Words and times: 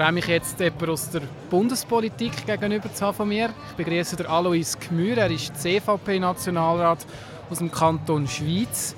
freue 0.00 0.12
mich 0.12 0.28
jetzt, 0.28 0.58
jemanden 0.58 0.88
aus 0.88 1.10
der 1.10 1.20
Bundespolitik 1.50 2.46
gegenüber 2.46 2.90
zu 2.90 3.04
haben 3.04 3.14
von 3.14 3.28
mir. 3.28 3.50
Ich 3.68 3.76
begrüße 3.76 4.16
den 4.16 4.24
Alois 4.28 4.78
Gmür, 4.80 5.18
er 5.18 5.30
ist 5.30 5.54
CVP-Nationalrat 5.60 7.04
aus 7.50 7.58
dem 7.58 7.70
Kanton 7.70 8.26
Schweiz. 8.26 8.96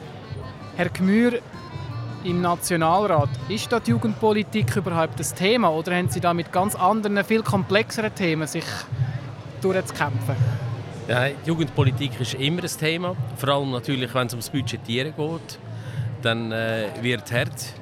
Herr 0.77 0.89
Gmür, 0.91 1.41
im 2.23 2.41
Nationalrat, 2.41 3.30
ist 3.49 3.73
da 3.73 3.80
die 3.80 3.91
Jugendpolitik 3.91 4.77
überhaupt 4.77 5.19
das 5.19 5.35
Thema 5.35 5.73
oder 5.73 5.96
haben 5.96 6.09
Sie 6.09 6.21
da 6.21 6.33
mit 6.33 6.53
ganz 6.53 6.77
anderen, 6.77 7.25
viel 7.25 7.43
komplexeren 7.43 8.14
Themen 8.14 8.46
sich 8.46 8.64
durchzukämpfen? 9.61 10.37
Ja, 11.09 11.27
Jugendpolitik 11.45 12.21
ist 12.21 12.34
immer 12.34 12.62
ein 12.62 12.71
Thema, 12.79 13.16
vor 13.39 13.48
allem 13.48 13.73
natürlich, 13.73 14.14
wenn 14.14 14.29
es 14.29 14.34
ums 14.34 14.50
Budgetieren 14.50 15.12
geht. 15.16 15.59
Dann 16.23 16.53
äh, 16.53 16.91
wird 17.00 17.32
hart 17.32 17.75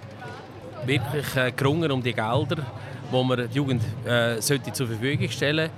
wirklich 0.86 1.36
äh, 1.36 1.52
gerungen 1.52 1.92
um 1.92 2.02
die 2.02 2.14
Gelder, 2.14 2.64
die 3.10 3.24
man 3.24 3.48
die 3.48 3.56
Jugend 3.56 3.82
äh, 4.06 4.40
sollte 4.40 4.72
zur 4.72 4.86
Verfügung 4.86 5.28
stellen 5.28 5.70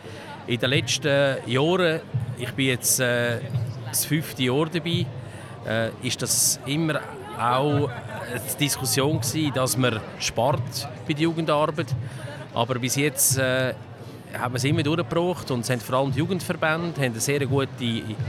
In 0.47 0.59
den 0.59 0.71
letzten 0.71 1.37
Jahren, 1.47 2.01
ich 2.39 2.51
bin 2.53 2.67
jetzt 2.67 3.01
äh, 3.01 3.41
das 3.89 4.05
fünfte 4.05 4.43
Jahr 4.43 4.67
dabei, 4.67 5.07
äh, 5.67 5.91
ist 6.03 6.21
das 6.23 6.61
immer 6.67 7.01
auch 7.39 7.89
eine 7.89 8.41
Diskussion 8.59 9.21
gewesen, 9.21 9.53
dass 9.55 9.77
man 9.77 10.01
spart 10.19 10.89
bei 11.07 11.15
der 11.15 11.23
Jugendarbeit. 11.23 11.89
Aber 12.55 12.79
bis 12.79 12.97
jetzt 12.97 13.39
äh, 13.39 13.75
haben 14.39 14.55
wir 14.55 14.59
es 14.59 14.65
immer 14.65 14.83
durchgebracht 14.83 15.51
und 15.51 15.65
sind 15.65 15.83
vor 15.83 15.99
allem 15.99 16.13
die 16.13 16.19
Jugendverbände 16.19 17.01
haben 17.01 17.13
eine 17.13 17.21
sehr 17.21 17.45
gute 17.47 17.69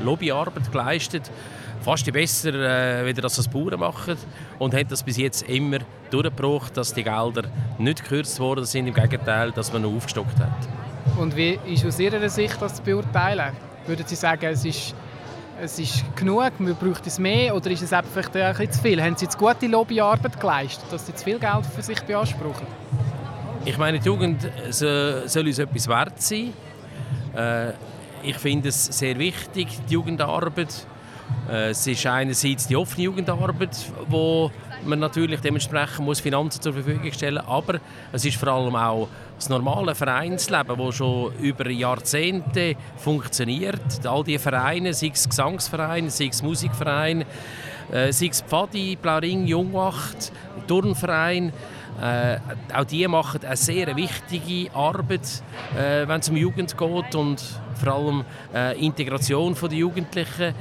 Lobbyarbeit 0.04 0.72
geleistet. 0.72 1.30
Fast 1.84 2.12
besser, 2.12 2.54
äh, 2.54 3.06
wie 3.06 3.14
das 3.14 3.48
Bauern 3.48 3.80
machen. 3.80 4.18
Und 4.58 4.74
haben 4.74 4.88
das 4.88 5.04
bis 5.04 5.18
jetzt 5.18 5.44
immer 5.50 5.80
durchgebracht, 6.10 6.78
dass 6.78 6.94
die 6.94 7.04
Gelder 7.04 7.44
nicht 7.78 8.04
gekürzt 8.04 8.40
worden 8.40 8.66
sind. 8.66 8.88
Im 8.88 8.94
Gegenteil, 8.94 9.52
dass 9.52 9.74
man 9.74 9.82
noch 9.82 9.94
aufgestockt 9.94 10.40
hat. 10.40 10.50
Und 11.20 11.36
wie 11.36 11.60
ist 11.68 11.86
aus 11.86 12.00
Ihrer 12.00 12.30
Sicht 12.30 12.62
das 12.62 12.76
zu 12.76 12.84
beurteilen? 12.84 13.52
Würden 13.86 14.06
Sie 14.08 14.16
sagen, 14.16 14.46
es 14.46 14.64
ist 14.64 14.96
es 15.62 15.78
ist 15.78 16.04
genug, 16.16 16.60
man 16.60 16.76
braucht 16.76 17.06
es 17.06 17.20
mehr 17.20 17.56
oder 17.56 17.70
ist 17.70 17.84
es 17.84 17.94
einfach 17.94 18.26
ein 18.34 18.54
bisschen 18.56 18.72
zu 18.72 18.82
viel? 18.82 19.02
Haben 19.02 19.16
Sie 19.16 19.26
jetzt 19.26 19.38
gute 19.38 19.68
Lobbyarbeit 19.68 20.40
geleistet, 20.40 20.86
dass 20.92 21.06
Sie 21.06 21.14
zu 21.14 21.24
viel 21.24 21.40
Geld 21.40 21.66
für 21.66 21.82
sich 21.82 22.02
beanspruchen? 22.02 22.66
Ich 23.64 23.78
meine, 23.78 24.00
die 24.00 24.06
Jugend 24.06 24.50
soll, 24.72 25.24
soll 25.28 25.48
uns 25.48 25.60
etwas 25.60 25.88
wert 25.88 26.22
sein. 26.22 26.54
Äh, 27.36 27.74
ich 28.24 28.38
finde 28.38 28.70
es 28.70 28.86
sehr 28.86 29.18
wichtig, 29.20 29.68
die 29.88 29.94
Jugendarbeit. 29.94 30.88
Äh, 31.50 31.70
es 31.70 31.86
ist 31.88 32.06
einerseits 32.06 32.68
die 32.68 32.76
offene 32.76 33.06
Jugendarbeit, 33.06 33.76
wo 34.08 34.52
man 34.86 35.00
natürlich 35.00 35.40
dementsprechend 35.40 36.06
muss 36.06 36.20
Finanzen 36.20 36.62
zur 36.62 36.74
Verfügung 36.74 37.12
stellen 37.14 37.38
aber 37.38 37.80
es 38.12 38.26
ist 38.26 38.38
vor 38.38 38.50
allem 38.50 38.76
auch 38.76 39.08
das 39.38 39.50
normale 39.50 39.96
Vereinsleben, 39.96 40.78
das 40.78 40.96
schon 40.96 41.34
über 41.40 41.70
Jahrzehnte 41.70 42.76
funktioniert. 42.98 44.06
All 44.06 44.24
diese 44.24 44.40
Vereine, 44.40 44.94
sei 44.94 45.12
es 45.14 45.28
Gesangsvereine, 45.28 46.10
sei 46.10 46.28
es 46.28 46.44
Musikvereine, 46.44 47.26
äh, 47.92 48.12
sei 48.12 48.28
es 48.28 48.42
Pfadi, 48.42 48.98
Blaring, 49.02 49.46
Jungwacht, 49.46 50.32
Turnverein, 50.68 51.52
äh, 52.02 52.38
auch 52.74 52.86
die 52.86 53.08
machen 53.08 53.42
eine 53.46 53.56
sehr 53.56 53.96
wichtige 53.96 54.74
Arbeit, 54.74 55.44
äh, 55.78 56.08
wenn 56.08 56.20
es 56.20 56.30
um 56.30 56.36
Jugend 56.36 56.78
geht 56.78 57.16
und 57.16 57.42
vor 57.76 57.94
allem 57.94 58.26
äh, 58.54 58.80
Integration 58.84 59.56
der 59.62 59.72
Jugendlichen. 59.72 60.56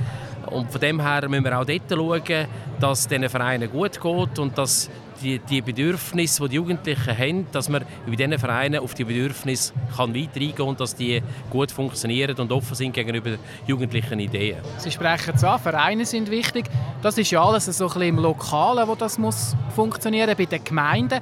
Und 0.46 0.70
von 0.70 0.80
dem 0.80 1.00
her 1.00 1.28
müssen 1.28 1.44
wir 1.44 1.58
auch 1.58 1.64
dort 1.64 1.82
schauen, 1.90 2.46
dass 2.80 3.00
es 3.00 3.08
diesen 3.08 3.28
Vereinen 3.28 3.70
gut 3.70 4.00
geht 4.00 4.38
und 4.38 4.58
dass 4.58 4.90
die, 5.22 5.38
die 5.38 5.60
Bedürfnisse, 5.60 6.42
die 6.42 6.48
die 6.48 6.54
Jugendlichen 6.56 7.16
haben, 7.16 7.46
dass 7.52 7.68
man 7.68 7.84
über 8.06 8.16
diesen 8.16 8.38
Vereinen 8.38 8.80
auf 8.80 8.94
die 8.94 9.04
Bedürfnisse 9.04 9.72
kann 9.97 10.14
weiter 10.14 10.41
eingehen 10.41 10.66
und 10.66 10.81
dass 10.81 10.94
die 10.94 11.22
gut 11.50 11.70
funktionieren 11.70 12.36
und 12.38 12.50
offen 12.52 12.75
sind 12.75 12.92
gegenüber 12.92 13.36
jugendlichen 13.66 14.19
Ideen. 14.19 14.58
Sie 14.78 14.91
sprechen 14.91 15.34
es 15.34 15.44
an, 15.44 15.60
Vereine 15.60 16.04
sind 16.04 16.31
wichtig. 16.31 16.64
Das 17.02 17.19
ist 17.19 17.31
ja 17.31 17.42
alles 17.42 17.66
so 17.66 17.84
ein 17.84 17.88
bisschen 17.88 18.02
im 18.02 18.19
Lokalen, 18.19 18.88
wo 18.88 18.94
das 18.94 19.19
muss 19.19 19.54
funktionieren, 19.75 20.34
bei 20.36 20.44
den 20.44 20.64
Gemeinden. 20.64 21.20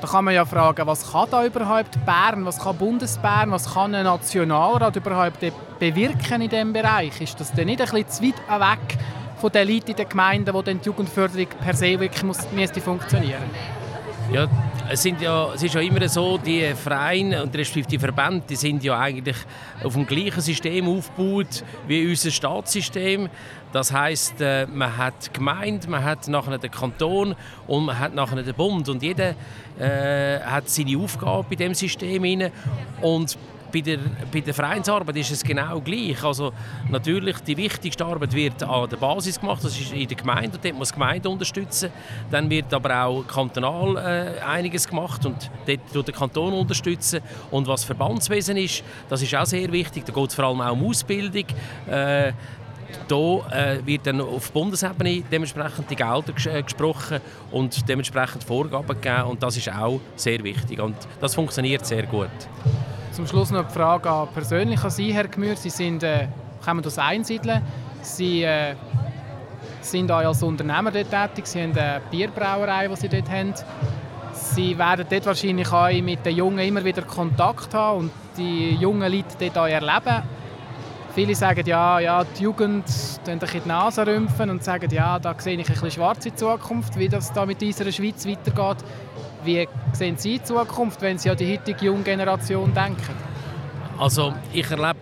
Da 0.00 0.08
kann 0.08 0.26
man 0.26 0.34
ja 0.34 0.44
fragen, 0.44 0.86
was 0.86 1.10
kann 1.10 1.28
da 1.30 1.44
überhaupt 1.44 2.04
Bern, 2.04 2.44
was 2.44 2.58
kann 2.58 2.76
Bundesbern, 2.76 3.50
was 3.50 3.72
kann 3.72 3.94
ein 3.94 4.04
Nationalrat 4.04 4.96
überhaupt 4.96 5.38
bewirken 5.78 6.42
in 6.42 6.50
diesem 6.50 6.72
Bereich? 6.72 7.18
Ist 7.20 7.40
das 7.40 7.52
denn 7.52 7.66
nicht 7.66 7.80
ein 7.80 7.88
bisschen 7.88 8.08
zu 8.08 8.22
weit 8.22 8.60
weg 8.60 8.98
von 9.40 9.50
den 9.50 9.68
Leuten 9.68 9.90
in 9.90 9.96
den 9.96 10.08
Gemeinden, 10.08 10.54
wo 10.54 10.62
dann 10.62 10.80
die 10.80 10.86
Jugendförderung 10.86 11.48
per 11.62 11.74
se 11.74 11.98
wirklich 11.98 12.22
muss, 12.22 12.38
müsste 12.52 12.80
funktionieren 12.80 13.50
ja, 14.32 14.48
es, 14.90 15.02
sind 15.02 15.20
ja, 15.20 15.52
es 15.54 15.62
ist 15.62 15.74
ja 15.74 15.80
immer 15.80 16.08
so, 16.08 16.38
die 16.38 16.74
Vereine 16.74 17.42
und 17.42 17.54
respektive 17.54 17.88
die 17.88 17.98
Verbände 17.98 18.42
die 18.48 18.56
sind 18.56 18.82
ja 18.82 18.98
eigentlich 18.98 19.36
auf 19.82 19.94
dem 19.94 20.06
gleichen 20.06 20.40
System 20.40 20.88
aufgebaut 20.88 21.64
wie 21.86 22.08
unser 22.08 22.30
Staatssystem. 22.30 23.28
Das 23.72 23.92
heißt, 23.92 24.40
äh, 24.40 24.66
man 24.66 24.96
hat 24.96 25.32
Gemeinde, 25.32 25.88
man 25.88 26.02
hat 26.02 26.28
nachher 26.28 26.58
den 26.58 26.70
Kanton 26.70 27.34
und 27.66 27.86
man 27.86 27.98
hat 27.98 28.14
nachher 28.14 28.42
den 28.42 28.54
Bund 28.54 28.88
und 28.88 29.02
jeder 29.02 29.34
äh, 29.78 30.40
hat 30.40 30.68
seine 30.68 30.98
Aufgabe 30.98 31.46
bei 31.50 31.56
dem 31.56 31.74
System 31.74 32.50
und 33.02 33.36
bei 33.76 33.82
der, 33.82 33.98
bei 34.32 34.40
der 34.40 34.54
Vereinsarbeit 34.54 35.16
ist 35.16 35.32
es 35.32 35.44
genau 35.44 35.80
gleich. 35.80 36.22
Also 36.24 36.52
natürlich, 36.88 37.38
die 37.40 37.56
wichtigste 37.56 38.04
Arbeit 38.04 38.32
wird 38.32 38.62
an 38.62 38.88
der 38.88 38.96
Basis 38.96 39.38
gemacht, 39.38 39.62
das 39.62 39.78
ist 39.78 39.92
in 39.92 40.08
der 40.08 40.16
Gemeinde, 40.16 40.58
dort 40.62 40.74
muss 40.74 40.88
die 40.88 40.94
Gemeinde 40.94 41.28
unterstützen. 41.28 41.90
Dann 42.30 42.48
wird 42.48 42.72
aber 42.72 43.04
auch 43.04 43.26
kantonal 43.26 43.96
äh, 43.96 44.40
einiges 44.40 44.88
gemacht 44.88 45.26
und 45.26 45.50
dort 45.66 45.80
tut 45.92 46.06
der 46.06 46.14
Kanton 46.14 46.54
unterstützen. 46.54 47.20
Und 47.50 47.66
was 47.66 47.84
Verbandswesen 47.84 48.56
ist, 48.56 48.82
das 49.08 49.20
ist 49.20 49.34
auch 49.34 49.46
sehr 49.46 49.70
wichtig, 49.70 50.04
da 50.06 50.12
geht 50.12 50.30
es 50.30 50.34
vor 50.34 50.46
allem 50.46 50.60
auch 50.62 50.72
um 50.72 50.88
Ausbildung. 50.88 51.44
Äh, 51.86 52.32
da 53.08 53.16
äh, 53.50 53.84
wird 53.84 54.06
dann 54.06 54.20
auf 54.20 54.52
Bundesebene 54.52 55.22
dementsprechend 55.30 55.90
die 55.90 55.96
Gelder 55.96 56.32
ges 56.32 56.46
äh, 56.46 56.62
gesprochen 56.62 57.20
und 57.50 57.86
dementsprechend 57.88 58.44
Vorgaben 58.44 58.86
gegeben 58.86 59.24
und 59.24 59.42
das 59.42 59.56
ist 59.56 59.70
auch 59.70 60.00
sehr 60.14 60.42
wichtig 60.44 60.80
und 60.80 60.96
das 61.20 61.34
funktioniert 61.34 61.84
sehr 61.84 62.04
gut. 62.04 62.30
Zum 63.16 63.26
Schluss 63.26 63.50
noch 63.50 63.66
die 63.66 63.72
Frage 63.72 64.10
an 64.10 64.28
persönlich 64.34 64.84
an 64.84 64.90
Sie, 64.90 65.10
Herr 65.14 65.26
Gmür. 65.26 65.56
Sie 65.56 65.70
sind, 65.70 66.02
äh, 66.02 66.28
kommen 66.62 66.84
aus 66.84 66.98
Einsiedeln. 66.98 67.62
Sie 68.02 68.42
äh, 68.42 68.74
sind 69.80 70.12
auch 70.12 70.18
als 70.18 70.42
Unternehmer 70.42 70.90
dort 70.90 71.10
tätig. 71.10 71.46
Sie 71.46 71.62
haben 71.62 71.72
eine 71.78 72.02
Bierbrauerei, 72.10 72.88
die 72.88 72.96
Sie 72.96 73.08
dort 73.08 73.30
haben. 73.30 73.54
Sie 74.34 74.76
werden 74.76 75.06
dort 75.08 75.24
wahrscheinlich 75.24 75.72
auch 75.72 75.90
mit 76.02 76.26
den 76.26 76.36
Jungen 76.36 76.58
immer 76.58 76.84
wieder 76.84 77.00
Kontakt 77.00 77.72
haben 77.72 78.00
und 78.00 78.10
die 78.36 78.74
jungen 78.74 79.10
Leute 79.10 79.34
dort 79.38 79.56
auch 79.56 79.66
erleben. 79.66 80.22
Viele 81.16 81.34
sagen, 81.34 81.66
ja, 81.66 81.98
ja 81.98 82.24
die 82.24 82.42
Jugend 82.42 82.84
ein 83.26 83.38
die 83.38 83.60
Nase 83.68 84.06
rümpfen 84.06 84.50
und 84.50 84.62
sagen, 84.62 84.90
ja, 84.90 85.18
da 85.18 85.34
sehe 85.38 85.58
ich 85.58 85.66
ein 85.66 85.72
bisschen 85.72 85.90
schwarze 85.90 86.34
Zukunft, 86.34 86.98
wie 86.98 87.08
das 87.08 87.32
da 87.32 87.46
mit 87.46 87.62
unserer 87.62 87.90
Schweiz 87.90 88.26
weitergeht. 88.26 88.84
Wie 89.42 89.66
sehen 89.94 90.18
Sie 90.18 90.32
die 90.32 90.42
Zukunft, 90.42 91.00
wenn 91.00 91.16
Sie 91.16 91.30
an 91.30 91.38
die 91.38 91.56
heutige 91.56 91.86
junge 91.86 92.02
Generation 92.02 92.74
denken? 92.74 93.14
Also 93.96 94.34
ich 94.52 94.70
erlebe 94.70 94.98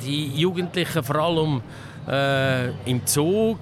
die 0.00 0.28
Jugendlichen 0.28 1.02
vor 1.02 1.16
allem 1.16 1.60
äh, 2.08 2.70
im 2.90 3.04
Zug 3.04 3.58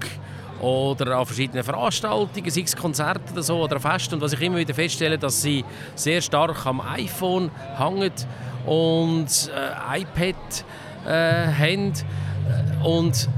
oder 0.61 1.19
an 1.19 1.27
verschiedenen 1.27 1.65
Veranstaltungen, 1.65 2.49
sei 2.49 2.61
es 2.61 2.77
Konzerte 2.77 3.33
oder 3.33 3.43
so 3.43 3.57
oder 3.57 3.81
Fest. 3.81 4.13
Und 4.13 4.21
was 4.21 4.35
ich 4.35 4.41
immer 4.41 4.59
wieder 4.59 4.73
feststelle, 4.73 5.19
dass 5.19 5.43
sie 5.43 5.65
sehr 5.97 6.21
stark 6.21 6.65
am 6.65 6.81
iPhone 6.81 7.51
hängen 7.77 8.13
und 8.67 9.51
äh, 9.53 10.03
iPad 10.03 10.37
äh, 11.07 11.47
haben. 11.53 11.93
Und 12.85 13.29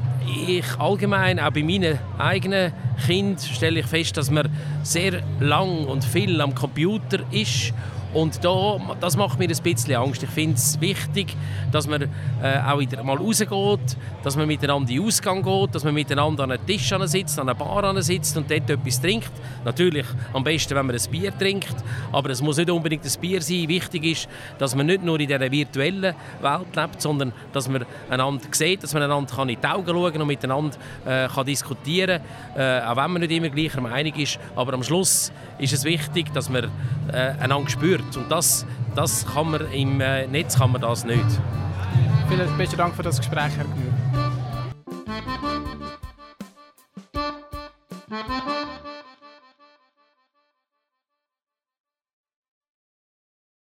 ich 0.47 0.65
allgemein, 0.79 1.41
auch 1.41 1.51
bei 1.51 1.63
meinen 1.63 1.99
eigenen 2.19 2.73
Kindern, 3.07 3.39
stelle 3.39 3.81
ich 3.81 3.87
fest, 3.87 4.17
dass 4.17 4.31
man 4.31 4.49
sehr 4.83 5.23
lang 5.41 5.85
und 5.87 6.05
viel 6.05 6.41
am 6.41 6.55
Computer 6.55 7.21
ist 7.31 7.73
und 8.19 8.45
da, 8.45 8.81
das 9.01 9.17
macht 9.17 9.39
mir 9.39 9.49
ein 9.49 9.63
bisschen 9.63 9.95
Angst. 9.95 10.25
Ich 10.25 10.31
finde 10.31 10.57
es 10.57 10.81
wichtig, 10.81 11.37
dass 11.71 11.87
man 11.87 12.03
äh, 12.03 12.59
auch 12.67 12.81
wieder 12.81 13.03
mal 13.05 13.17
rausgeht, 13.17 13.97
dass 14.25 14.37
man 14.37 14.49
miteinander 14.49 14.91
in 14.91 14.99
den 14.99 15.07
Ausgang 15.07 15.43
geht, 15.43 15.75
dass 15.75 15.85
man 15.85 15.95
miteinander 15.95 16.43
an 16.43 16.51
einem 16.51 16.67
Tisch 16.67 16.93
sitzt, 17.05 17.39
an 17.39 17.49
einer 17.49 17.57
Bar 17.57 18.03
sitzt 18.03 18.37
und 18.37 18.51
dort 18.51 18.69
etwas 18.69 19.01
trinkt. 19.01 19.31
Natürlich 19.65 20.07
am 20.33 20.43
besten, 20.43 20.75
wenn 20.75 20.87
man 20.87 20.97
ein 20.97 21.11
Bier 21.11 21.37
trinkt, 21.39 21.77
aber 22.11 22.31
es 22.31 22.43
muss 22.43 22.57
nicht 22.57 22.71
unbedingt 22.71 23.05
ein 23.05 23.21
Bier 23.21 23.41
sein. 23.41 23.69
Wichtig 23.69 24.05
ist, 24.05 24.29
dass 24.59 24.75
man 24.75 24.87
nicht 24.87 25.05
nur 25.05 25.21
in 25.21 25.29
dieser 25.29 25.51
virtuellen 25.51 26.15
Welt 26.41 26.77
lebt, 26.77 27.01
sondern 27.01 27.33
dass 27.53 27.69
man 27.69 27.87
einander 28.11 28.47
sieht, 28.51 28.83
dass 28.83 28.95
man 28.95 29.05
einander 29.05 29.33
kann 29.33 29.49
in 29.49 29.61
die 29.61 29.67
Augen 29.67 29.87
schauen 29.87 30.13
kann 30.13 30.23
und 30.23 30.29
miteinander 30.29 30.77
äh, 31.07 31.29
kann 31.29 31.47
diskutieren 31.47 32.21
kann, 32.55 32.61
äh, 32.61 32.83
auch 32.85 32.97
wenn 32.97 33.13
man 33.13 33.21
nicht 33.21 33.31
immer 33.31 33.49
gleicher 33.49 33.81
Meinung 33.81 34.15
ist. 34.15 34.41
Aber 34.57 34.75
am 34.75 34.83
Schluss 34.83 35.31
ist 35.59 35.73
es 35.73 35.85
wichtig, 35.85 36.33
dass 36.33 36.49
man 36.49 36.65
äh, 37.13 37.35
einander 37.41 37.71
spürt. 37.71 38.08
Und 38.17 38.31
das, 38.31 38.67
das 38.95 39.27
kann 39.27 39.51
man 39.51 39.71
im 39.73 40.01
äh, 40.01 40.27
Netz 40.27 40.59
kann 40.59 40.73
man 40.73 40.81
das 40.81 41.05
nicht. 41.05 41.25
Vielen 42.29 42.57
besten 42.59 42.77
Dank 42.77 42.95
für 42.95 43.03
das 43.03 43.19
Gespräch, 43.19 43.57
Herr 43.57 43.65
Gnür. 43.65 43.93